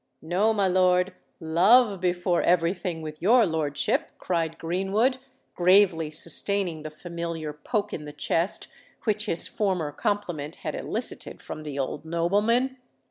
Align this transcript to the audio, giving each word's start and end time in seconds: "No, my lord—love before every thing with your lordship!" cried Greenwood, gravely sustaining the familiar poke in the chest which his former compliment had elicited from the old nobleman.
"No, 0.23 0.51
my 0.51 0.67
lord—love 0.67 2.01
before 2.01 2.41
every 2.41 2.73
thing 2.73 3.03
with 3.03 3.21
your 3.21 3.45
lordship!" 3.45 4.11
cried 4.17 4.57
Greenwood, 4.57 5.19
gravely 5.53 6.09
sustaining 6.09 6.81
the 6.81 6.89
familiar 6.89 7.53
poke 7.53 7.93
in 7.93 8.05
the 8.05 8.11
chest 8.11 8.67
which 9.03 9.27
his 9.27 9.45
former 9.47 9.91
compliment 9.91 10.55
had 10.65 10.73
elicited 10.73 11.39
from 11.39 11.61
the 11.61 11.77
old 11.77 12.03
nobleman. 12.03 12.77